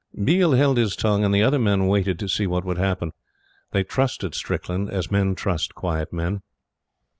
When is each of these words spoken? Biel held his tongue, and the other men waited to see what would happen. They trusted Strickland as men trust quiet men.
Biel 0.23 0.53
held 0.53 0.77
his 0.79 0.95
tongue, 0.95 1.23
and 1.23 1.31
the 1.31 1.43
other 1.43 1.59
men 1.59 1.85
waited 1.85 2.17
to 2.17 2.27
see 2.27 2.47
what 2.47 2.65
would 2.65 2.79
happen. 2.79 3.11
They 3.69 3.83
trusted 3.83 4.33
Strickland 4.33 4.89
as 4.89 5.11
men 5.11 5.35
trust 5.35 5.75
quiet 5.75 6.11
men. 6.11 6.41